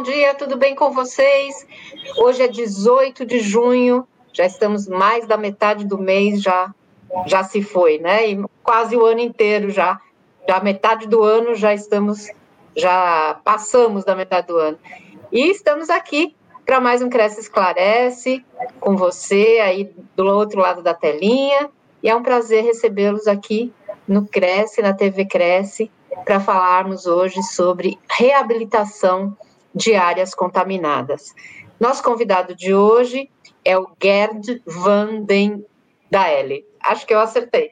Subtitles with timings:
[0.00, 1.66] bom dia, tudo bem com vocês?
[2.16, 6.74] Hoje é 18 de junho, já estamos mais da metade do mês, já,
[7.26, 8.30] já se foi, né?
[8.30, 10.00] E quase o ano inteiro já,
[10.48, 12.30] já metade do ano já estamos,
[12.74, 14.78] já passamos da metade do ano.
[15.30, 18.42] E estamos aqui para mais um Cresce Esclarece,
[18.80, 21.68] com você aí do outro lado da telinha,
[22.02, 23.70] e é um prazer recebê-los aqui
[24.08, 25.90] no Cresce, na TV Cresce,
[26.24, 29.36] para falarmos hoje sobre reabilitação
[29.74, 31.34] de áreas contaminadas.
[31.78, 33.30] Nosso convidado de hoje
[33.64, 35.64] é o Gerd van den
[36.10, 36.64] Daelle.
[36.82, 37.70] Acho que eu acertei.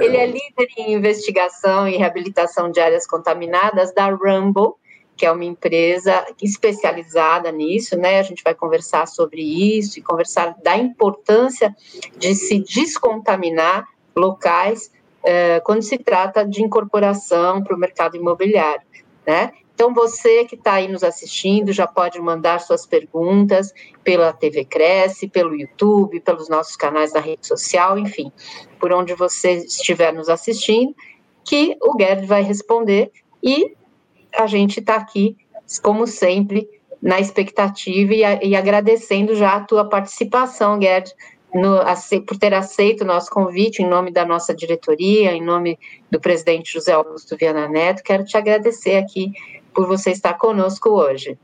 [0.00, 4.74] Ele é líder em investigação e reabilitação de áreas contaminadas da Rumble,
[5.16, 8.18] que é uma empresa especializada nisso, né?
[8.18, 11.74] A gente vai conversar sobre isso e conversar da importância
[12.18, 14.90] de se descontaminar locais
[15.24, 18.86] é, quando se trata de incorporação para o mercado imobiliário,
[19.26, 19.52] né?
[19.76, 25.28] Então, você que está aí nos assistindo já pode mandar suas perguntas pela TV Cresce,
[25.28, 28.32] pelo YouTube, pelos nossos canais da rede social, enfim,
[28.80, 30.94] por onde você estiver nos assistindo,
[31.44, 33.74] que o Gerd vai responder e
[34.34, 35.36] a gente está aqui,
[35.82, 36.66] como sempre,
[37.02, 41.12] na expectativa e, e, agradecendo já a tua participação, Gerd,
[41.52, 41.80] no,
[42.26, 45.78] por ter aceito o nosso convite em nome da nossa diretoria, em nome
[46.10, 48.02] do presidente José Augusto Viana Neto.
[48.02, 49.32] Quero te agradecer aqui
[49.76, 51.38] por você estar conosco hoje.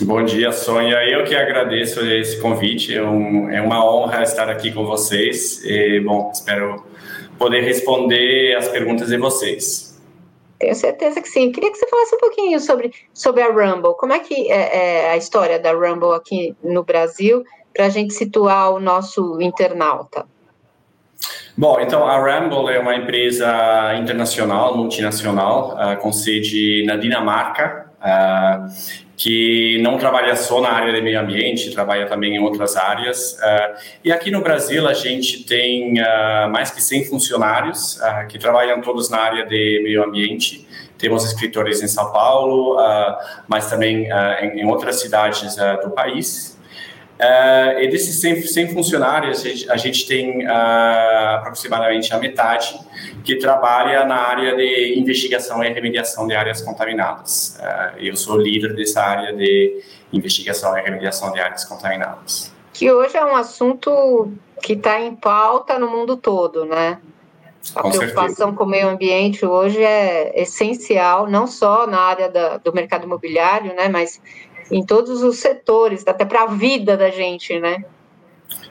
[0.00, 1.04] Bom dia, Sônia.
[1.04, 2.94] Eu que agradeço esse convite.
[2.94, 5.64] É, um, é uma honra estar aqui com vocês.
[5.64, 6.84] E, bom, espero
[7.36, 10.00] poder responder as perguntas de vocês.
[10.60, 11.50] Tenho certeza que sim.
[11.50, 13.94] Queria que você falasse um pouquinho sobre, sobre a Rumble.
[13.98, 17.42] Como é que é, é a história da Rumble aqui no Brasil
[17.74, 20.24] para a gente situar o nosso internauta?
[21.56, 29.04] Bom, então a Ramble é uma empresa internacional, multinacional, uh, com sede na Dinamarca, uh,
[29.16, 33.34] que não trabalha só na área de meio ambiente, trabalha também em outras áreas.
[33.34, 35.94] Uh, e aqui no Brasil a gente tem
[36.50, 40.66] mais que 100 funcionários que trabalham todos na área de meio ambiente.
[40.98, 42.76] Temos escritores em São Paulo,
[43.46, 44.08] mas também
[44.40, 46.53] em, em, outras cidades do país.
[47.14, 50.50] Uh, e desses 100, 100 funcionários, a gente, a gente tem uh,
[51.36, 52.78] aproximadamente a metade
[53.22, 57.56] que trabalha na área de investigação e remediação de áreas contaminadas.
[57.60, 59.80] Uh, eu sou líder dessa área de
[60.12, 62.52] investigação e remediação de áreas contaminadas.
[62.72, 66.98] Que hoje é um assunto que está em pauta no mundo todo, né?
[67.74, 68.52] A com preocupação certeza.
[68.52, 73.74] com o meio ambiente hoje é essencial, não só na área da, do mercado imobiliário,
[73.74, 74.20] né, mas
[74.70, 77.84] em todos os setores, até para a vida da gente, né?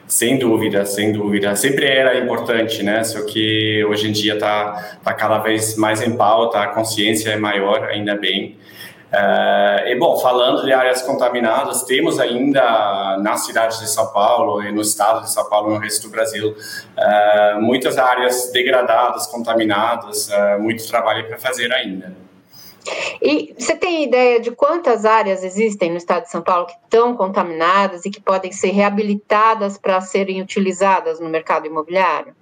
[0.06, 1.56] Sem dúvida, sem dúvida.
[1.56, 3.02] Sempre era importante, né?
[3.04, 7.36] Só que hoje em dia está tá cada vez mais em pauta, a consciência é
[7.36, 8.58] maior, ainda bem.
[9.14, 14.72] Uh, e bom, falando de áreas contaminadas, temos ainda na cidade de São Paulo e
[14.72, 20.60] no estado de São Paulo, no resto do Brasil, uh, muitas áreas degradadas, contaminadas, uh,
[20.60, 22.23] muito trabalho para fazer ainda.
[23.22, 27.16] E você tem ideia de quantas áreas existem no estado de São Paulo que estão
[27.16, 32.34] contaminadas e que podem ser reabilitadas para serem utilizadas no mercado imobiliário?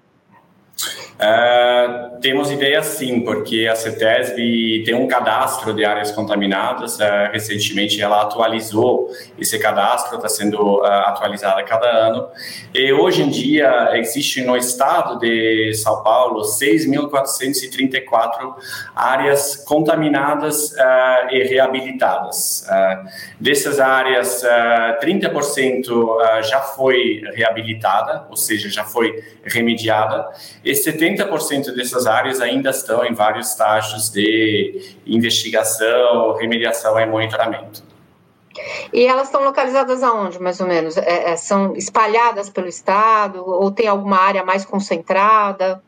[1.22, 6.98] Uh, temos ideia sim, porque a CETESB tem um cadastro de áreas contaminadas.
[6.98, 12.26] Uh, recentemente ela atualizou esse cadastro, está sendo uh, atualizado a cada ano.
[12.74, 18.54] E hoje em dia existe no estado de São Paulo 6.434
[18.94, 20.74] áreas contaminadas
[21.30, 22.66] e reabilitadas.
[23.38, 24.42] dessas áreas,
[25.00, 30.28] 30% já foi reabilitada, ou seja, já foi remediada,
[30.64, 37.82] e 70% dessas áreas ainda estão em vários estágios de investigação, remediação e monitoramento.
[38.92, 40.96] E elas estão localizadas aonde, mais ou menos?
[40.96, 45.82] É, é, são espalhadas pelo estado ou tem alguma área mais concentrada?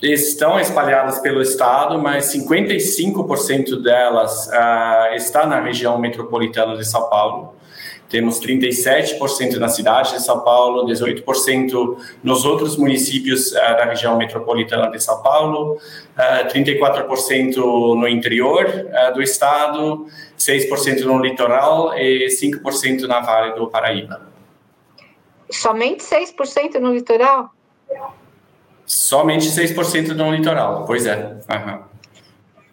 [0.00, 7.57] Estão espalhadas pelo estado, mas 55% delas uh, está na região metropolitana de São Paulo.
[8.08, 14.90] Temos 37% na cidade de São Paulo, 18% nos outros municípios uh, da região metropolitana
[14.90, 15.80] de São Paulo, uh,
[16.16, 20.06] eh, 34% no interior uh, do estado,
[20.38, 24.22] 6% no litoral e 5% na Vale do Paraíba.
[25.50, 27.50] Somente 6% no litoral?
[28.86, 31.36] Somente 6% no litoral, pois é.
[31.50, 31.82] Uhum.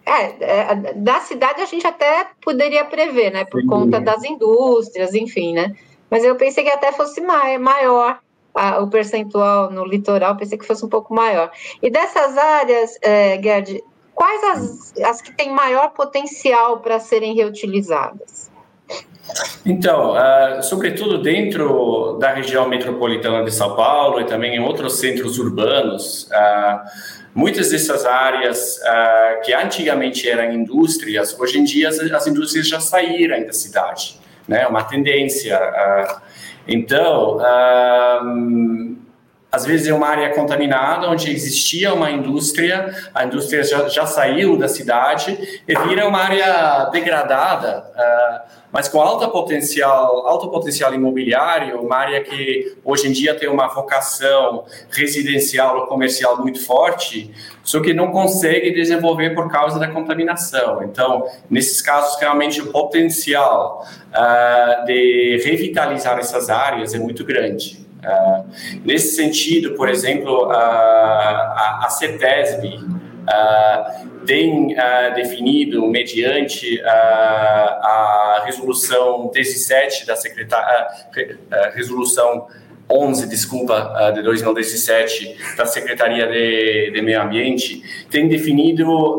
[0.05, 3.43] É, é, da cidade a gente até poderia prever, né?
[3.43, 3.67] Por Sim.
[3.67, 5.75] conta das indústrias, enfim, né?
[6.09, 8.19] Mas eu pensei que até fosse maior
[8.53, 11.51] a, o percentual no litoral, pensei que fosse um pouco maior.
[11.81, 18.51] E dessas áreas, é, Gerd, quais as, as que têm maior potencial para serem reutilizadas?
[19.65, 25.39] Então, uh, sobretudo dentro da região metropolitana de São Paulo e também em outros centros
[25.39, 26.79] urbanos, uh,
[27.33, 32.79] muitas dessas áreas uh, que antigamente eram indústrias, hoje em dia as, as indústrias já
[32.79, 34.67] saíram da cidade, né?
[34.67, 35.59] Uma tendência.
[36.67, 37.39] então,
[39.55, 44.57] às vezes é uma área contaminada onde existia uma indústria, a indústria já, já saiu
[44.57, 51.81] da cidade e vira uma área degradada, uh, mas com alta potencial, alto potencial imobiliário,
[51.81, 57.79] uma área que hoje em dia tem uma vocação residencial ou comercial muito forte, só
[57.79, 60.83] que não consegue desenvolver por causa da contaminação.
[60.83, 67.84] Então, nesses casos, realmente o potencial uh, de revitalizar essas áreas é muito grande.
[68.05, 68.45] Uh,
[68.83, 79.31] nesse sentido, por exemplo, a, a, a CETESB uh, tem uh, definido, mediante a resolução
[79.33, 80.87] 17 da secretária,
[81.73, 82.47] resolução
[82.87, 87.81] 11, desculpa, de 2017 da Secretaria de, de Meio Ambiente,
[88.11, 89.17] tem definido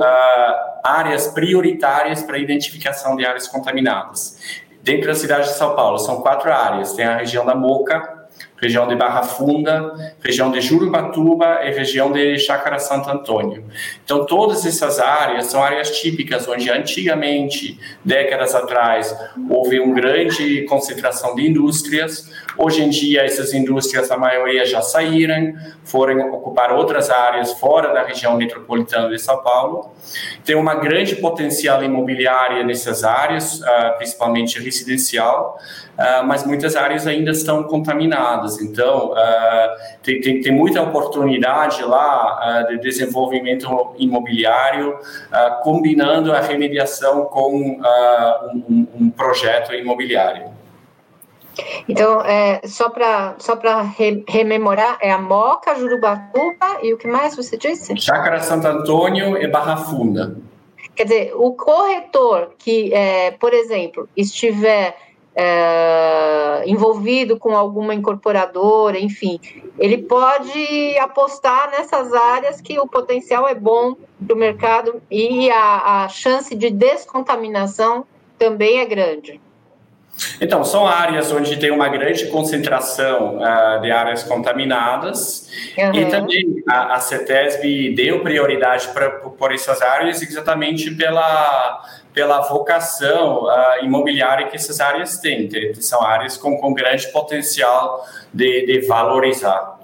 [0.84, 4.38] áreas prioritárias para identificação de áreas contaminadas.
[4.86, 6.92] Dentro da cidade de São Paulo, são quatro áreas.
[6.92, 8.15] Tem a região da Moca,
[8.60, 13.64] região de Barra Funda, região de Jurubatuba e região de Chácara Santo Antônio.
[14.04, 19.16] Então, todas essas áreas são áreas típicas onde antigamente, décadas atrás,
[19.48, 22.30] houve uma grande concentração de indústrias.
[22.56, 25.52] Hoje em dia, essas indústrias, a maioria já saíram,
[25.84, 29.90] foram ocupar outras áreas fora da região metropolitana de São Paulo.
[30.44, 35.58] Tem uma grande potencial imobiliária nessas áreas, ah, principalmente residencial,
[35.98, 38.45] ah, mas muitas áreas ainda estão contaminadas.
[38.60, 43.66] Então, uh, tem, tem, tem, muita oportunidade lá uh, de desenvolvimento
[43.98, 44.98] imobiliário,
[45.62, 50.50] combinando a remediação com um, um, projeto imobiliário.
[51.88, 53.58] Então, é, só para só
[53.98, 57.96] re, rememorar, é a Moca, Jurubatuba e o que mais você disse?
[57.96, 60.36] Chácara Santo Antônio e Barra Funda.
[60.94, 64.96] Quer dizer, o corretor que, é, por exemplo, estiver
[65.36, 69.38] é, envolvido com alguma incorporadora, enfim,
[69.78, 73.94] ele pode apostar nessas áreas que o potencial é bom
[74.26, 78.06] para o mercado e a, a chance de descontaminação
[78.38, 79.38] também é grande.
[80.40, 85.94] Então, são áreas onde tem uma grande concentração uh, de áreas contaminadas uhum.
[85.94, 91.82] e também a, a CETESB deu prioridade para por essas áreas exatamente pela,
[92.14, 95.48] pela vocação uh, imobiliária que essas áreas têm.
[95.74, 99.76] São áreas com, com grande potencial de, de valorizar.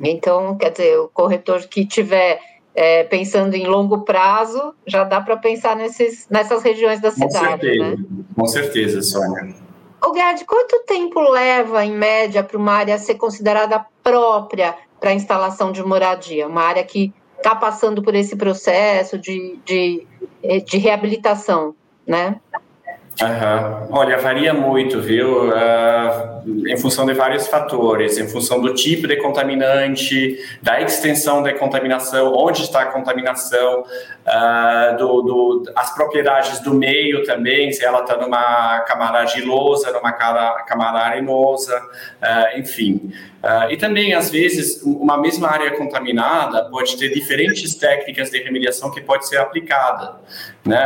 [0.00, 2.38] Então, quer dizer, o corretor que tiver
[2.74, 7.32] é, pensando em longo prazo, já dá para pensar nesses, nessas regiões da cidade.
[7.32, 7.96] Com certeza, né?
[8.36, 9.63] com certeza, Sônia.
[10.06, 15.14] O Gerd, quanto tempo leva, em média, para uma área ser considerada própria para a
[15.14, 16.46] instalação de moradia?
[16.46, 20.06] Uma área que está passando por esse processo de, de,
[20.66, 21.74] de reabilitação,
[22.06, 22.38] né?
[23.22, 23.96] Uhum.
[23.96, 25.48] Olha, varia muito, viu?
[25.48, 31.52] Uh, em função de vários fatores, em função do tipo de contaminante, da extensão da
[31.54, 38.00] contaminação, onde está a contaminação, uh, do, do, as propriedades do meio também, se ela
[38.00, 43.12] está numa camada argilosa, numa camada arenosa, uh, enfim.
[43.70, 49.00] e também, às vezes, uma mesma área contaminada pode ter diferentes técnicas de remediação que
[49.00, 50.16] pode ser aplicada,
[50.64, 50.82] né?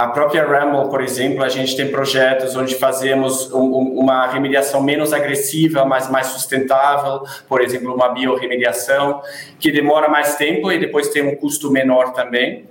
[0.00, 5.12] A própria Ramble, por exemplo, a gente tem projetos onde fazemos um, uma remediação menos
[5.12, 9.20] agressiva, mas mais sustentável, por exemplo, uma biorremediação,
[9.58, 12.64] que demora mais tempo e depois tem um custo menor também.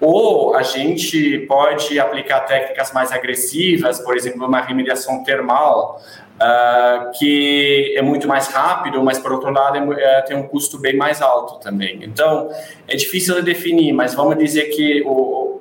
[0.00, 6.00] Ou a gente pode aplicar técnicas mais agressivas, por exemplo, uma remediação termal,
[6.36, 10.78] uh, que é muito mais rápido, mas por outro lado é, é, tem um custo
[10.78, 12.00] bem mais alto também.
[12.02, 12.48] Então,
[12.88, 15.53] é difícil de definir, mas vamos dizer que o,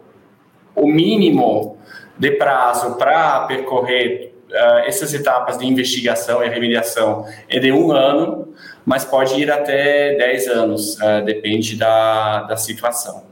[0.75, 1.77] o mínimo
[2.17, 8.53] de prazo para percorrer uh, essas etapas de investigação e remediação é de um ano,
[8.85, 13.23] mas pode ir até 10 anos, uh, depende da, da situação.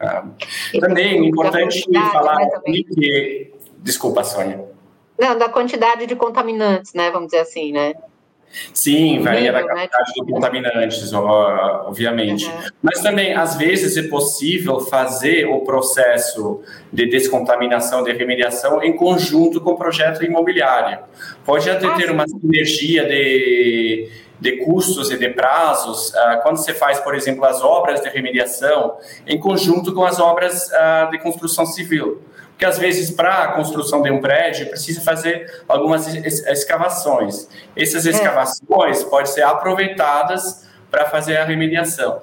[0.00, 3.52] Uh, também é importante falar que.
[3.82, 4.62] Desculpa, Sônia.
[5.18, 7.10] Não, da quantidade de contaminantes, né?
[7.10, 7.94] Vamos dizer assim, né?
[8.74, 9.68] Sim, varia da né?
[9.68, 12.46] quantidade de contaminantes, obviamente.
[12.46, 12.62] Uhum.
[12.82, 16.60] Mas também, às vezes, é possível fazer o processo
[16.92, 20.98] de descontaminação, de remediação, em conjunto com o projeto imobiliário.
[21.44, 24.08] Pode até ah, ter uma sinergia de,
[24.40, 28.96] de custos e de prazos uh, quando você faz, por exemplo, as obras de remediação
[29.26, 32.22] em conjunto com as obras uh, de construção civil
[32.60, 37.48] porque às vezes para a construção de um prédio precisa fazer algumas escavações.
[37.74, 38.10] Essas é.
[38.10, 39.04] escavações é.
[39.06, 42.20] podem ser aproveitadas para fazer a remediação.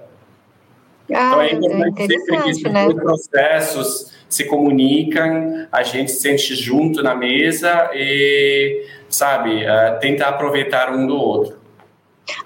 [1.12, 2.94] Ah, então é importante sempre que esses né?
[2.94, 10.94] processos se comunicam, a gente se sente junto na mesa e, sabe, uh, tenta aproveitar
[10.94, 11.58] um do outro.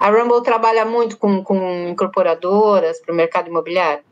[0.00, 4.02] A Rumble trabalha muito com, com incorporadoras para o mercado imobiliário?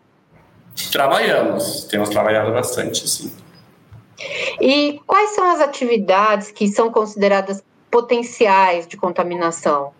[0.92, 3.39] Trabalhamos, temos trabalhado bastante, sim.
[4.60, 9.92] E quais são as atividades que são consideradas potenciais de contaminação?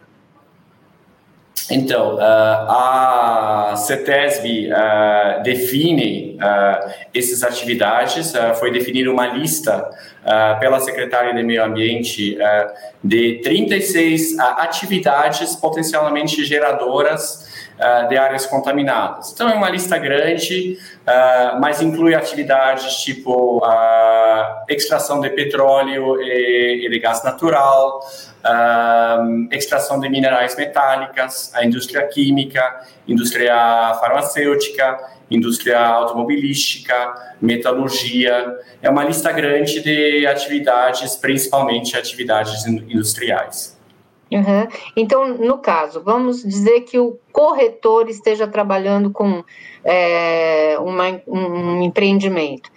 [1.71, 9.89] Então, uh, a CETESB uh, define uh, essas atividades, foi definida uma lista
[10.61, 12.37] pela Secretaria de Meio Ambiente
[13.03, 17.50] de 36 atividades potencialmente geradoras
[17.81, 19.33] uh, de áreas contaminadas.
[19.33, 26.87] Então, é uma lista grande, uh, mas inclui atividades tipo uh, extração de petróleo e,
[26.87, 28.01] e de gás natural,
[29.51, 33.55] extração de minerais metálicas, a indústria química, indústria
[34.01, 34.99] farmacêutica,
[35.31, 38.57] indústria automobilística, metalurgia.
[38.81, 43.79] É uma lista grande de atividades, principalmente atividades industriais.
[44.33, 44.69] Uhum.
[44.97, 49.43] Então, no caso, vamos dizer que o corretor esteja trabalhando com
[49.85, 52.71] é, uma, um empreendimento.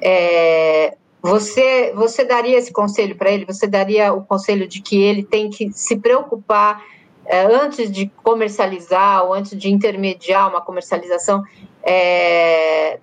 [0.00, 3.44] É, você, você daria esse conselho para ele?
[3.44, 6.82] Você daria o conselho de que ele tem que se preocupar
[7.26, 11.42] é, antes de comercializar ou antes de intermediar uma comercialização?
[11.82, 13.00] É,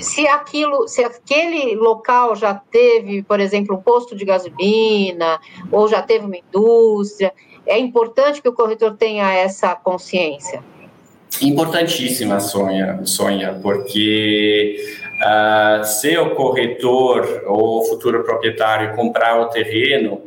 [0.00, 5.40] se aquilo, se aquele local já teve, por exemplo, um posto de gasolina
[5.70, 7.32] ou já teve uma indústria,
[7.66, 10.62] é importante que o corretor tenha essa consciência.
[11.40, 14.76] Importantíssima, Sonha, Sonha porque
[15.22, 20.22] uh, se o corretor ou o futuro proprietário comprar o terreno,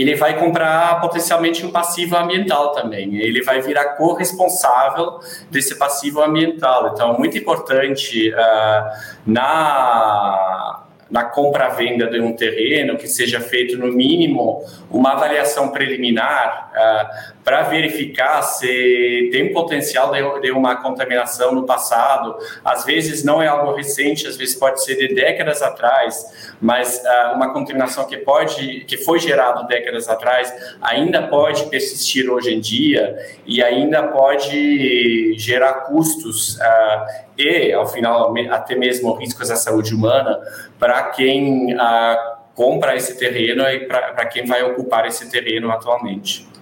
[0.00, 3.16] ele vai comprar potencialmente um passivo ambiental também.
[3.16, 6.92] Ele vai virar corresponsável desse passivo ambiental.
[6.92, 14.64] Então, muito importante uh, na na compra-venda de um terreno, que seja feito no mínimo
[14.90, 22.36] uma avaliação preliminar uh, para verificar se tem potencial de, de, uma contaminação no passado.
[22.64, 27.36] Às vezes não é algo recente, às vezes pode ser de décadas atrás, mas uh,
[27.36, 33.16] uma contaminação que pode, que foi gerada décadas atrás, ainda pode persistir hoje em dia
[33.46, 37.06] e ainda pode gerar custos uh,
[37.38, 40.40] e, ao final, até mesmo riscos à saúde humana
[40.80, 46.55] para quem ah, compra esse terreno e para quem vai ocupar esse terreno atualmente.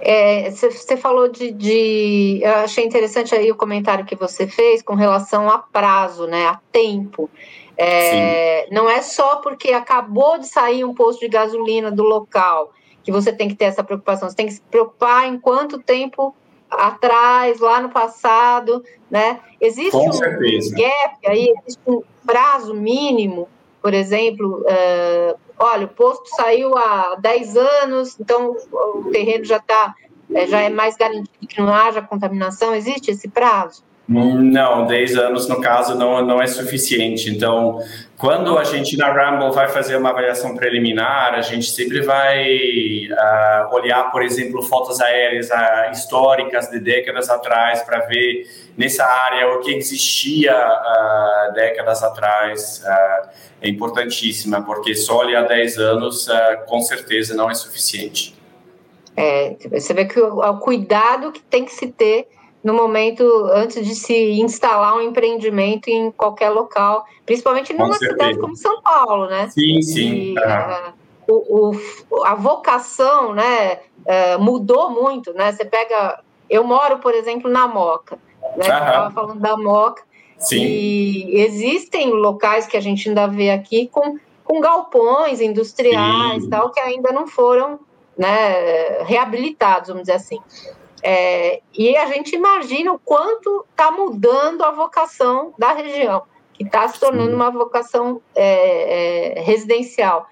[0.00, 4.94] Você é, falou de, de, Eu achei interessante aí o comentário que você fez com
[4.94, 7.30] relação a prazo, né, a tempo.
[7.76, 12.72] É, não é só porque acabou de sair um posto de gasolina do local
[13.02, 16.34] que você tem que ter essa preocupação, você tem que se preocupar em quanto tempo
[16.70, 19.40] atrás, lá no passado, né?
[19.60, 23.48] Existe um gap aí, existe um prazo mínimo,
[23.84, 29.94] por exemplo, uh, olha, o posto saiu há 10 anos, então o terreno já está,
[30.32, 33.84] é, já é mais garantido que não haja contaminação, existe esse prazo?
[34.06, 37.30] Não, 10 anos no caso não, não é suficiente.
[37.30, 37.78] Então,
[38.18, 43.74] quando a gente na Rumble vai fazer uma avaliação preliminar, a gente sempre vai uh,
[43.74, 48.46] olhar, por exemplo, fotos aéreas uh, históricas de décadas atrás para ver
[48.76, 52.82] nessa área o que existia uh, décadas atrás.
[53.62, 56.28] é importantíssima, porque só olhar 10 anos
[56.66, 58.34] com certeza não é suficiente.
[59.16, 62.26] É, você vê que o, o cuidado que tem que se ter
[62.64, 68.56] no momento antes de se instalar um empreendimento em qualquer local, principalmente numa cidade como
[68.56, 69.48] São Paulo, né?
[69.50, 70.34] Sim, sim.
[70.34, 70.92] E, uh,
[71.28, 71.76] o,
[72.10, 75.52] o, a vocação, né, uh, mudou muito, né?
[75.52, 78.18] Você pega, eu moro, por exemplo, na Moca,
[78.56, 78.62] né?
[78.62, 80.02] Estava falando da Moca.
[80.38, 80.64] Sim.
[80.64, 86.48] E existem locais que a gente ainda vê aqui com, com galpões industriais, sim.
[86.48, 87.78] tal, que ainda não foram
[88.16, 90.38] né, reabilitados, vamos dizer assim.
[91.06, 96.22] É, e a gente imagina o quanto está mudando a vocação da região,
[96.54, 97.34] que está se tornando Sim.
[97.34, 100.26] uma vocação é, é, residencial.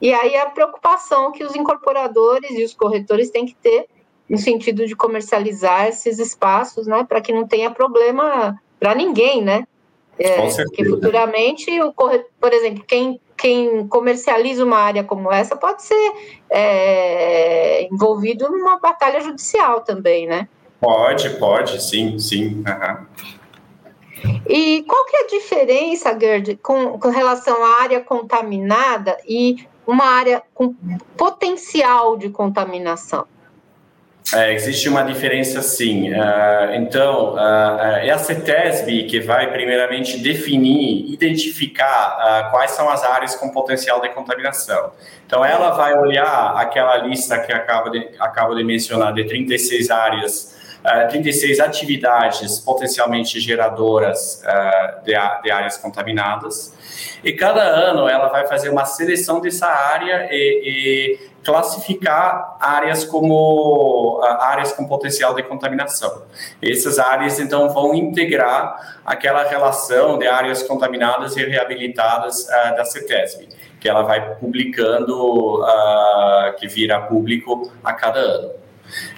[0.00, 3.86] E aí a preocupação que os incorporadores e os corretores têm que ter
[4.30, 9.66] no sentido de comercializar esses espaços, né, para que não tenha problema para ninguém, né?
[10.18, 15.84] É, porque futuramente, o corretor, por exemplo, quem, quem comercializa uma área como essa pode
[15.84, 16.12] ser
[16.50, 20.48] é, envolvido numa batalha judicial também, né?
[20.80, 22.64] Pode, pode, sim, sim.
[22.66, 24.40] Uhum.
[24.48, 29.56] E qual que é a diferença, Gerd, com, com relação à área contaminada e
[29.86, 30.74] uma área com
[31.16, 33.26] potencial de contaminação?
[34.34, 36.12] É, existe uma diferença sim.
[36.12, 43.02] Uh, então, uh, é a CETESB que vai primeiramente definir, identificar uh, quais são as
[43.04, 44.92] áreas com potencial de contaminação.
[45.26, 50.58] Então, ela vai olhar aquela lista que acaba de, acabo de mencionar, de 36 áreas,
[51.10, 54.42] 36 atividades potencialmente geradoras
[55.04, 56.72] de, de áreas contaminadas.
[57.22, 64.20] E cada ano ela vai fazer uma seleção dessa área e, e classificar áreas como
[64.22, 66.24] áreas com potencial de contaminação.
[66.62, 73.48] Essas áreas então vão integrar aquela relação de áreas contaminadas e reabilitadas uh, da CETESB,
[73.80, 78.50] que ela vai publicando, uh, que vira público a cada ano.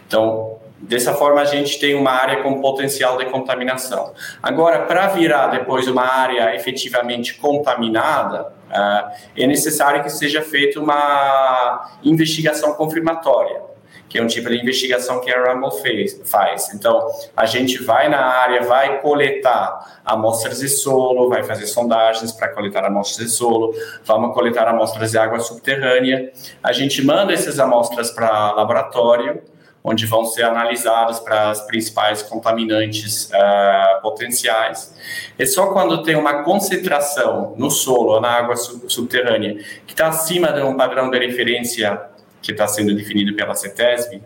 [0.06, 4.14] Então, Dessa forma, a gente tem uma área com potencial de contaminação.
[4.42, 11.86] Agora, para virar depois uma área efetivamente contaminada, uh, é necessário que seja feita uma
[12.02, 13.60] investigação confirmatória,
[14.08, 16.72] que é um tipo de investigação que a Rumble fez, faz.
[16.72, 17.06] Então,
[17.36, 22.86] a gente vai na área, vai coletar amostras de solo, vai fazer sondagens para coletar
[22.86, 23.74] amostras de solo,
[24.06, 26.32] vamos coletar amostras de água subterrânea,
[26.62, 29.42] a gente manda essas amostras para laboratório,
[29.82, 34.94] onde vão ser analisados para as principais contaminantes uh, potenciais.
[35.38, 40.52] É só quando tem uma concentração no solo ou na água subterrânea que está acima
[40.52, 42.00] de um padrão de referência
[42.42, 44.22] que está sendo definido pela CETESB,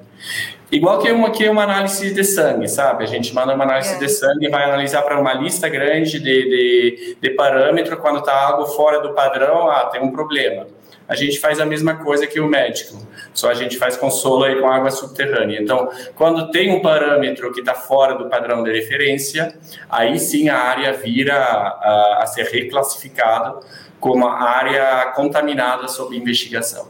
[0.70, 3.02] igual que uma, que uma análise de sangue, sabe?
[3.02, 3.98] A gente manda uma análise é.
[3.98, 8.48] de sangue e vai analisar para uma lista grande de, de, de parâmetros, quando está
[8.48, 10.66] algo fora do padrão, ah, tem um problema
[11.08, 12.96] a gente faz a mesma coisa que o médico,
[13.32, 15.60] só a gente faz consolo aí com água subterrânea.
[15.60, 19.56] Então, quando tem um parâmetro que está fora do padrão de referência,
[19.88, 23.60] aí sim a área vira a, a ser reclassificada
[24.00, 26.88] como área contaminada sob investigação.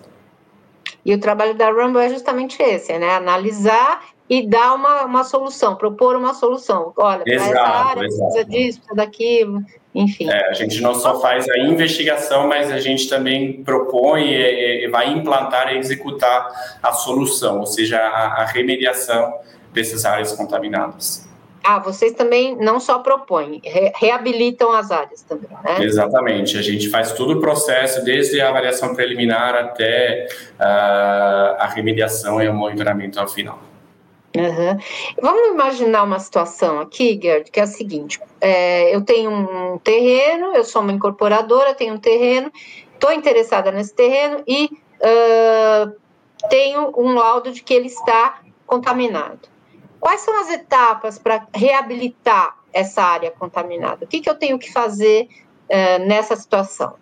[1.04, 3.16] E o trabalho da Rumble é justamente esse, né?
[3.16, 6.92] Analisar e dar uma, uma solução, propor uma solução.
[6.96, 8.24] Olha, exato, essa área exato.
[8.24, 10.28] precisa disso, precisa daquilo enfim.
[10.28, 14.88] É, a gente não só faz a investigação, mas a gente também propõe e, e
[14.88, 19.32] vai implantar e executar a solução, ou seja, a, a remediação
[19.72, 21.28] dessas áreas contaminadas.
[21.66, 25.82] Ah, vocês também não só propõem, re reabilitam as áreas também, né?
[25.82, 30.28] Exatamente, a gente faz todo o processo, desde a avaliação preliminar até
[30.60, 33.58] uh, a remediação e o monitoramento ao final.
[34.36, 34.78] Uhum.
[35.22, 40.54] Vamos imaginar uma situação aqui, Gerd, que é a seguinte: é, eu tenho um terreno,
[40.54, 42.50] eu sou uma incorporadora, tenho um terreno,
[42.92, 45.92] estou interessada nesse terreno e uh,
[46.48, 49.48] tenho um laudo de que ele está contaminado.
[50.00, 54.04] Quais são as etapas para reabilitar essa área contaminada?
[54.04, 55.28] O que, que eu tenho que fazer
[55.70, 56.96] uh, nessa situação?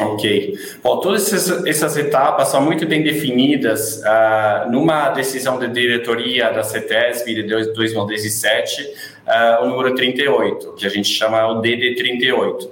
[0.00, 0.54] Ok.
[0.82, 6.62] Bom, todas essas, essas, etapas são muito bem definidas uh, numa decisão de diretoria da
[6.62, 7.42] CETESB de
[7.74, 12.70] 2017, uh, o número 38, que a gente chama o DD38.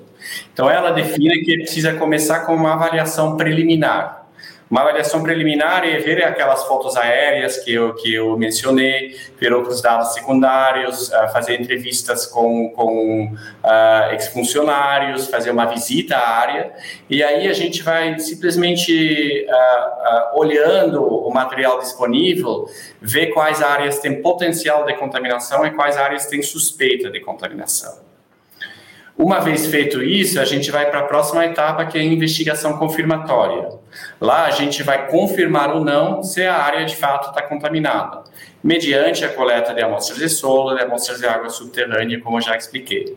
[0.52, 4.19] Então, ela define que precisa começar com uma avaliação preliminar.
[4.70, 9.82] Uma avaliação preliminar é ver aquelas fotos aéreas que eu, que eu mencionei, ver outros
[9.82, 16.72] dados secundários, uh, fazer entrevistas com, com uh, ex-funcionários, fazer uma visita à área,
[17.08, 22.66] e aí a gente vai simplesmente uh, olhando o material disponível,
[23.02, 28.09] ver quais áreas têm potencial de contaminação e quais áreas têm suspeita de contaminação.
[29.22, 32.78] Uma vez feito isso, a gente vai para a próxima etapa, que é a investigação
[32.78, 33.68] confirmatória.
[34.18, 38.24] Lá a gente vai confirmar ou não se a área de fato está contaminada,
[38.64, 42.56] mediante a coleta de amostras de solo, de amostras de água subterrânea, como eu já
[42.56, 43.14] expliquei.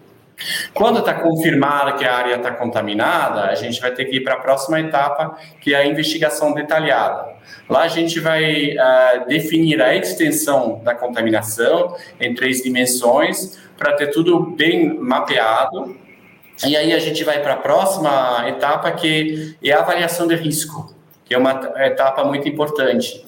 [0.74, 4.36] Quando está confirmada que a área está contaminada, a gente vai ter que ir para
[4.36, 7.34] a próxima etapa, que é a investigação detalhada.
[7.70, 14.08] Lá a gente vai uh, definir a extensão da contaminação em três dimensões, para ter
[14.08, 15.98] tudo bem mapeado.
[16.66, 20.94] E aí a gente vai para a próxima etapa, que é a avaliação de risco,
[21.26, 23.26] que é uma etapa muito importante.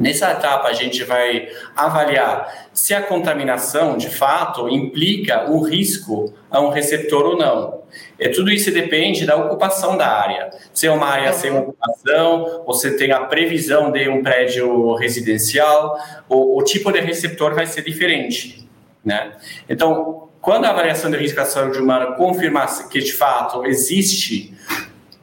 [0.00, 6.58] Nessa etapa, a gente vai avaliar se a contaminação, de fato, implica um risco a
[6.58, 7.82] um receptor ou não.
[8.18, 10.50] E tudo isso depende da ocupação da área.
[10.72, 16.58] Se é uma área sem ocupação, você tem a previsão de um prédio residencial, o,
[16.58, 18.66] o tipo de receptor vai ser diferente.
[19.04, 19.32] Né?
[19.68, 24.54] Então, quando a avaliação de risco à saúde humana confirmar que, de fato, existe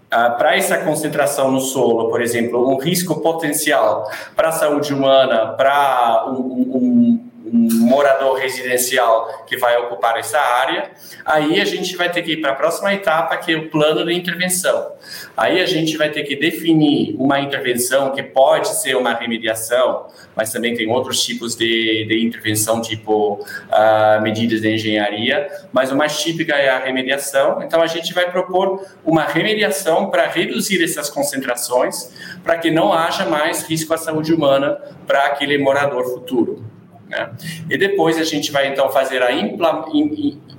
[0.07, 5.47] Uh, para essa concentração no solo, por exemplo, um risco potencial para a saúde humana,
[5.47, 10.91] para um, um, um morador residencial que vai ocupar essa área,
[11.25, 14.05] aí a gente vai ter que ir para a próxima etapa, que é o plano
[14.05, 14.93] de intervenção.
[15.35, 20.51] Aí a gente vai ter que definir uma intervenção que pode ser uma remediação, mas
[20.51, 26.21] também tem outros tipos de, de intervenção, tipo uh, medidas de engenharia, mas o mais
[26.21, 27.61] típico é a remediação.
[27.63, 32.11] Então a gente vai propor uma remediação para reduzir essas concentrações,
[32.43, 36.76] para que não haja mais risco à saúde humana para aquele morador futuro.
[37.09, 37.29] Né?
[37.69, 39.31] E depois a gente vai então fazer a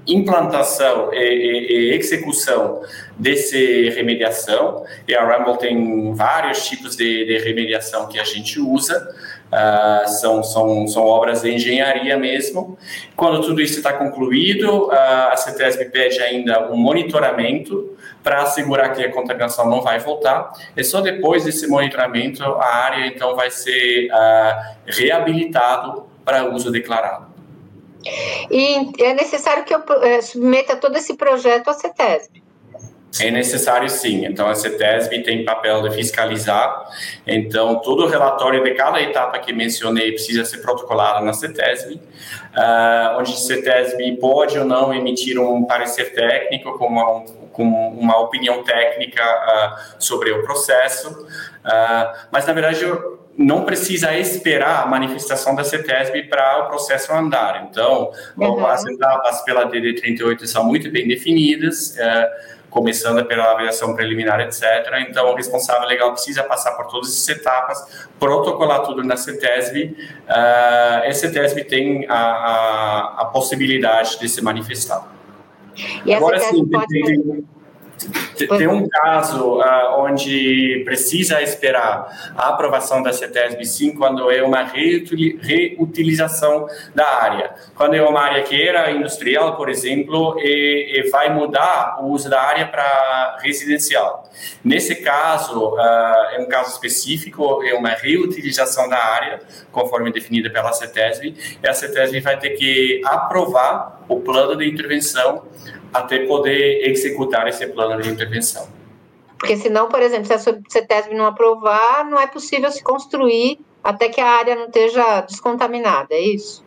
[0.07, 2.81] implantação e, execução
[3.19, 4.85] desse remediação.
[5.07, 9.15] E a Rumble tem vários tipos de, de remediação que a gente usa.
[9.49, 12.77] Uh, são, são, são obras de engenharia mesmo.
[13.17, 19.03] Quando tudo isso está concluído, uh, a CETESB pede ainda um monitoramento para assegurar que
[19.03, 20.53] a contaminação não vai voltar.
[20.77, 27.27] E só depois desse monitoramento, a área então vai ser uh, reabilitado para uso declarado.
[28.51, 32.43] E é necessário que eu é, submeta todo esse projeto à CETESB?
[33.19, 34.27] É necessário sim.
[34.27, 36.87] Então, a CETESB tem papel de fiscalizar.
[37.27, 43.19] Então, todo o relatório de cada etapa que mencionei precisa ser protocolado na CETESB, uh,
[43.19, 48.63] onde a CETESB pode ou não emitir um parecer técnico com uma, com uma opinião
[48.63, 51.09] técnica uh, sobre o processo.
[51.11, 57.13] Uh, mas, na verdade, eu, não precisa esperar a manifestação da CETESB para o processo
[57.13, 57.69] andar.
[57.71, 58.67] Então, uhum.
[58.67, 62.29] as etapas pela DD38 são muito bem definidas, é,
[62.69, 64.63] começando pela avaliação preliminar, etc.
[65.09, 71.05] Então, o responsável legal precisa passar por todas essas etapas, protocolar tudo na CETESB, uh,
[71.05, 75.07] e a CETESB tem a, a, a, possibilidade de se manifestar.
[76.05, 76.87] E Agora, sim, pode...
[76.89, 77.47] tem, tem
[78.69, 86.69] um caso uh, onde precisa esperar a aprovação da CETESB, sim, quando é uma reutilização
[86.95, 87.51] da área.
[87.75, 92.31] Quando é uma área que era industrial, por exemplo, e, e vai mudar o uso
[92.31, 94.31] da área para residencial.
[94.63, 95.79] Nesse caso, uh,
[96.33, 99.41] é um caso específico, é uma reutilização da área,
[99.73, 105.43] conforme definida pela CETESB, e a CETESB vai ter que aprovar o plano de intervenção
[105.93, 108.69] até poder executar esse plano de intervenção.
[109.39, 114.09] Porque senão, por exemplo, se a CETESB não aprovar, não é possível se construir até
[114.09, 116.65] que a área não esteja descontaminada, é isso?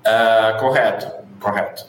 [0.00, 1.86] Uh, correto, correto.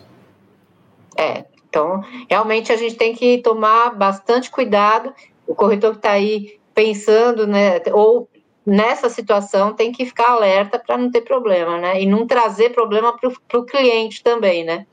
[1.16, 5.14] É, então, realmente a gente tem que tomar bastante cuidado.
[5.48, 8.30] O corretor que está aí pensando, né, ou
[8.66, 12.02] nessa situação, tem que ficar alerta para não ter problema, né?
[12.02, 14.86] E não trazer problema para o cliente também, né?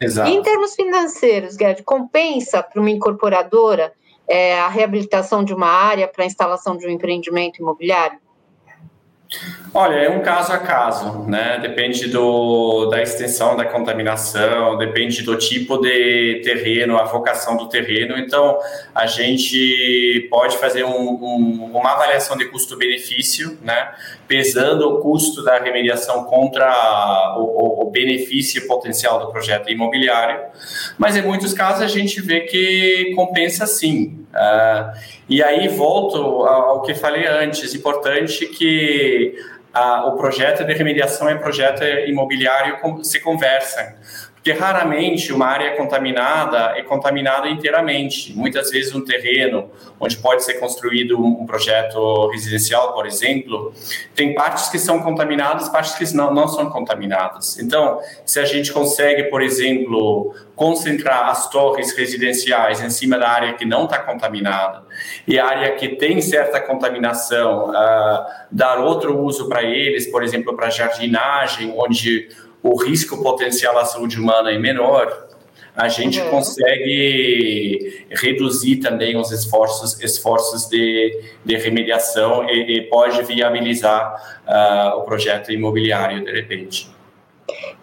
[0.00, 0.30] Exato.
[0.30, 3.92] E em termos financeiros, Gerd, compensa para uma incorporadora
[4.28, 8.18] é, a reabilitação de uma área para a instalação de um empreendimento imobiliário?
[9.74, 11.58] Olha, é um caso a caso, né?
[11.60, 18.16] Depende do, da extensão da contaminação, depende do tipo de terreno, a vocação do terreno.
[18.18, 18.58] Então,
[18.94, 23.92] a gente pode fazer um, um, uma avaliação de custo-benefício, né?
[24.26, 30.40] Pesando o custo da remediação contra o, o, benefício potencial do projeto imobiliário.
[30.96, 34.17] Mas, em muitos casos, a gente vê que compensa sim.
[34.28, 34.92] Uh,
[35.28, 39.34] e aí volto ao que falei antes, importante que
[39.72, 43.84] a, o projeto de remediação e o projeto imobiliário se conversam.
[44.48, 48.32] Porque raramente uma área contaminada é contaminada inteiramente.
[48.34, 53.74] Muitas vezes um terreno onde pode ser construído um projeto residencial, por exemplo,
[54.14, 57.58] tem partes que são contaminadas, partes que não, não são contaminadas.
[57.58, 63.52] Então, se a gente consegue, por exemplo, concentrar as torres residenciais em cima da área
[63.52, 64.82] que não está contaminada
[65.26, 70.56] e a área que tem certa contaminação, uh, dar outro uso para eles, por exemplo,
[70.56, 72.28] para jardinagem, onde
[72.68, 75.28] o risco potencial à saúde humana é menor,
[75.74, 76.30] a gente uhum.
[76.30, 85.02] consegue reduzir também os esforços, esforços de, de remediação e, e pode viabilizar uh, o
[85.02, 86.90] projeto imobiliário de repente.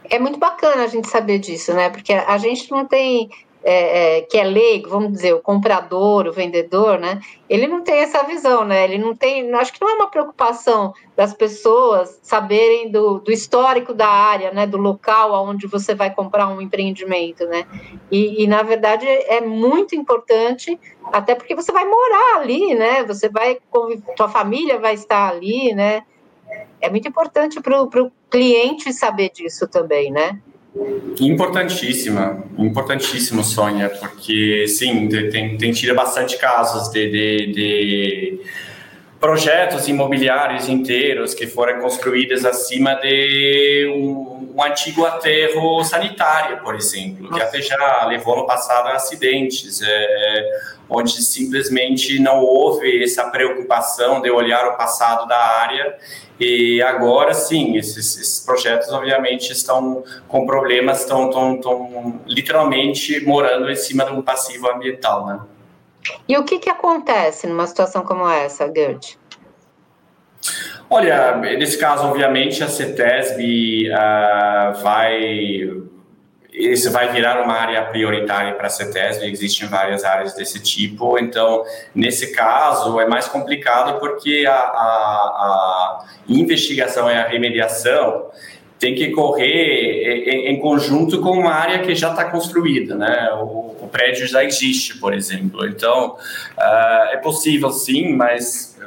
[0.09, 1.89] É muito bacana a gente saber disso, né?
[1.89, 3.29] Porque a gente não tem
[3.67, 7.19] é, é, que é leigo, vamos dizer, o comprador, o vendedor, né?
[7.49, 8.83] Ele não tem essa visão, né?
[8.83, 13.91] Ele não tem, acho que não é uma preocupação das pessoas saberem do, do histórico
[13.91, 14.67] da área, né?
[14.67, 17.65] Do local onde você vai comprar um empreendimento, né?
[18.11, 20.79] E, e, na verdade é muito importante,
[21.11, 23.03] até porque você vai morar ali, né?
[23.05, 23.57] Você vai,
[24.15, 26.03] tua família vai estar ali, né?
[26.79, 30.39] É muito importante para o cliente saber disso também, né?
[31.21, 38.39] Importantíssima, importantíssimo, Sônia, porque sim, tem, tem tido bastante casos de, de, de,
[39.19, 47.23] projetos imobiliários inteiros que foram construídos acima de um, um antigo aterro sanitário, por exemplo,
[47.23, 47.35] Nossa.
[47.35, 54.21] que até já levou no passado a acidentes, é, onde simplesmente não houve essa preocupação
[54.21, 55.97] de olhar o passado da área
[56.39, 63.69] e agora sim, esses, esses, projetos obviamente estão com problemas, estão, estão, estão, literalmente morando
[63.69, 65.39] em cima de um passivo ambiental, né?
[66.27, 69.17] E o que, que acontece numa situação como essa, Gerd?
[70.89, 75.85] Olha, nesse caso, obviamente, a CETESB uh, vai
[76.57, 81.65] isso vai virar uma área prioritária para a CETESB, existem várias áreas desse tipo, então,
[81.93, 88.29] nesse caso, é mais complicado porque a, a, a investigação e a remediação
[88.85, 93.31] tem que correr em, em, conjunto com uma área que já está construída, né?
[93.33, 95.65] O, o, prédio já existe, por exemplo.
[95.65, 96.15] Então,
[96.55, 98.79] uh, é possível sim, mas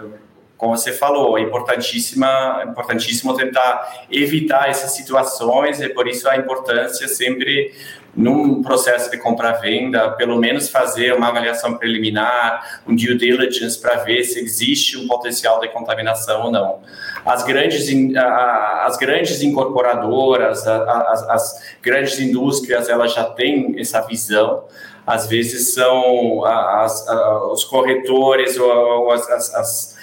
[0.59, 7.07] como você falou, é importantíssima, importantíssimo tentar evitar essas situações e por isso a importância
[7.07, 7.73] sempre
[8.17, 14.25] num processo de compra-venda, pelo menos fazer uma avaliação preliminar, um due diligence para ver
[14.25, 16.81] se existe um potencial de contaminação ou não.
[17.25, 24.65] As grandes, as grandes incorporadoras, as, as grandes indústrias, elas já têm essa visão,
[25.07, 27.07] às vezes são as,
[27.53, 29.98] os corretores ou as, as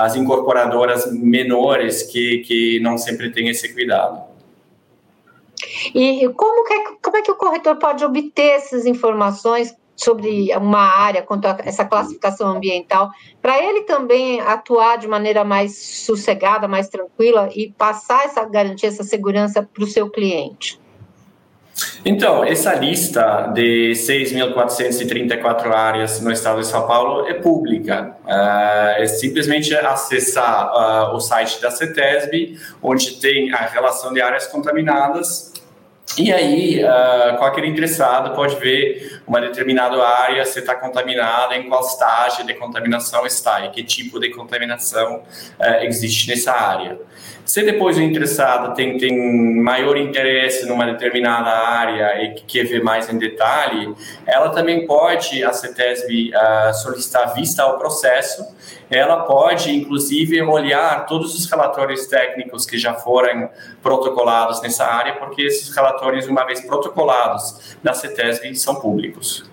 [0.00, 4.22] as incorporadoras menores que, que não sempre têm esse cuidado.
[5.94, 10.80] E como, que é, como é que o corretor pode obter essas informações sobre uma
[10.80, 13.10] área, quanto a essa classificação ambiental,
[13.42, 19.04] para ele também atuar de maneira mais sossegada, mais tranquila e passar essa garantia, essa
[19.04, 20.80] segurança para o seu cliente?
[22.04, 28.16] Então, essa lista de 6.434 áreas no estado de São Paulo é pública.
[28.24, 34.46] Uh, é simplesmente acessar uh, o site da CETESB, onde tem a relação de áreas
[34.46, 35.49] contaminadas
[36.18, 41.80] e aí, uh, qualquer interessado pode ver uma determinada área se está contaminada, em qual
[41.82, 45.18] estágio de contaminação está e que tipo de contaminação
[45.58, 46.98] uh, existe nessa área.
[47.44, 53.08] Se depois o interessado tem, tem maior interesse numa determinada área e quer ver mais
[53.12, 53.92] em detalhe,
[54.26, 58.44] ela também pode, a CETESB, uh, solicitar vista ao processo
[58.90, 63.48] ela pode, inclusive, olhar todos os relatórios técnicos que já foram
[63.80, 69.48] protocolados nessa área, porque esses relatórios, uma vez protocolados na CETESB, são públicos.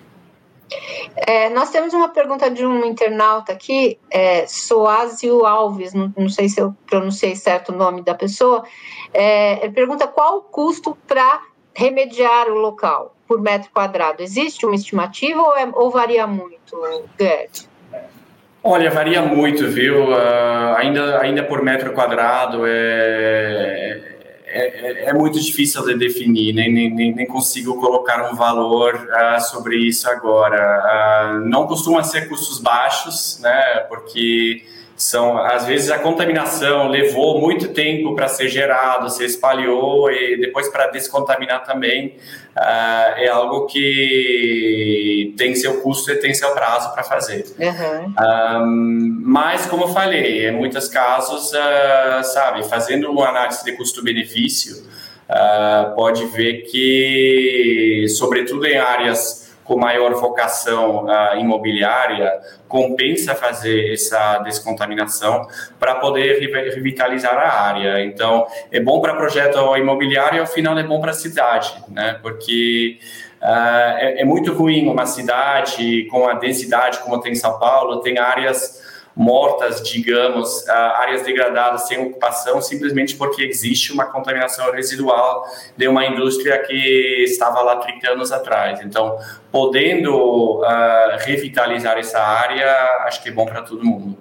[1.16, 6.48] É, nós temos uma pergunta de um internauta aqui, é, Soásio Alves, não, não, sei
[6.48, 8.62] se eu pronunciei certo o nome da pessoa.
[9.14, 11.42] É, ele pergunta qual o custo para
[11.74, 14.22] remediar o local por metro quadrado.
[14.22, 16.76] Existe uma estimativa ou, é, ou varia muito,
[17.18, 17.68] Gert?
[18.70, 20.10] Olha, varia muito, viu?
[20.10, 23.98] Uh, ainda, ainda por metro quadrado é,
[24.44, 29.76] é, é, muito difícil de definir, nem, nem, nem consigo colocar um valor uh, sobre
[29.78, 31.38] isso agora.
[31.40, 33.86] Uh, não costuma ser custos baixos, né?
[33.88, 34.62] Porque
[34.98, 40.68] são às vezes a contaminação levou muito tempo para ser gerado, se espalhou e depois
[40.68, 42.16] para descontaminar também
[42.56, 47.44] uh, é algo que tem seu custo e tem seu prazo para fazer.
[47.58, 48.14] Uhum.
[48.20, 54.82] Um, mas como eu falei, em muitos casos, uh, sabe, fazendo uma análise de custo-benefício,
[55.28, 64.38] uh, pode ver que, sobretudo em áreas com maior vocação uh, imobiliária, compensa fazer essa
[64.38, 65.46] descontaminação
[65.78, 66.40] para poder
[66.74, 68.02] revitalizar a área.
[68.02, 72.18] Então, é bom para projeto imobiliário e, ao final, é bom para a cidade, né?
[72.22, 72.98] Porque
[73.42, 78.18] uh, é, é muito ruim uma cidade com a densidade como tem São Paulo, tem
[78.18, 78.87] áreas
[79.18, 85.44] mortas, digamos, áreas degradadas sem ocupação, simplesmente porque existe uma contaminação residual
[85.76, 88.80] de uma indústria que estava lá 30 anos atrás.
[88.80, 89.18] Então,
[89.50, 92.72] podendo uh, revitalizar essa área,
[93.06, 94.16] acho que é bom para todo mundo.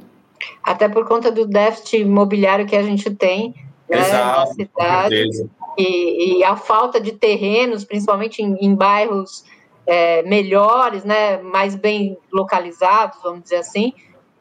[0.64, 3.54] Até por conta do déficit imobiliário que a gente tem
[3.88, 9.46] né, Exato, na cidade e, e, a falta de terrenos, principalmente em, em bairros
[9.86, 13.94] é, melhores, né, mais bem localizados, vamos dizer assim,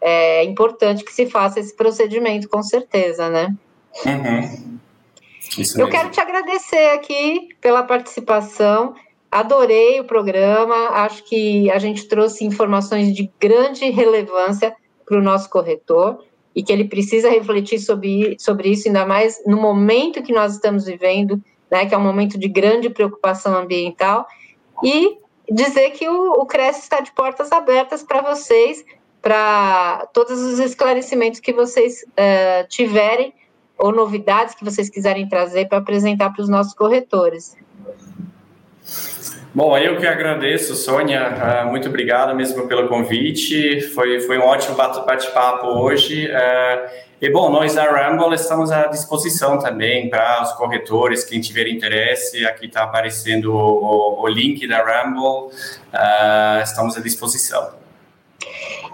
[0.09, 3.53] é importante que se faça esse procedimento, com certeza, né?
[4.07, 4.79] Uhum.
[5.77, 8.95] Eu quero te agradecer aqui pela participação.
[9.29, 15.51] Adorei o programa, acho que a gente trouxe informações de grande relevância para o nosso
[15.51, 16.23] corretor
[16.55, 20.85] e que ele precisa refletir sobre, sobre isso, ainda mais no momento que nós estamos
[20.85, 24.25] vivendo, né, que é um momento de grande preocupação ambiental,
[24.85, 25.19] e
[25.51, 28.85] dizer que o, o CRES está de portas abertas para vocês,
[29.27, 33.35] para todos os esclarecimentos que vocês uh, tiverem
[33.77, 37.57] ou novidades que vocês quiserem trazer para apresentar para os nossos corretores.
[39.53, 41.65] Bom, eu que agradeço, Sônia.
[41.65, 43.81] Uh, muito obrigado mesmo pelo convite.
[43.97, 46.29] Foi, foi um ótimo bate-papo hoje.
[46.29, 46.89] Uh,
[47.21, 52.47] e, bom, nós da Ramble estamos à disposição também para os corretores, quem tiver interesse.
[52.47, 55.51] Aqui está aparecendo o, o, link da Ramble.
[55.93, 57.86] Uh, estamos à disposição.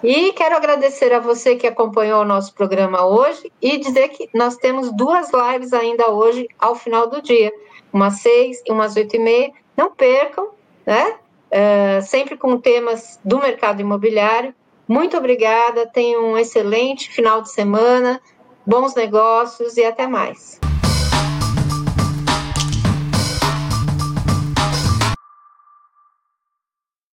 [0.03, 4.57] E quero agradecer a você que acompanhou o nosso programa hoje e dizer que nós
[4.57, 7.53] temos duas lives ainda hoje ao final do dia,
[7.93, 9.53] umas seis e umas oito e meia.
[9.77, 10.51] Não percam,
[10.85, 11.17] né?
[11.51, 14.55] Uh, sempre com temas do mercado imobiliário.
[14.89, 18.21] Muito obrigada, tenham um excelente final de semana,
[18.67, 20.59] bons negócios e até mais.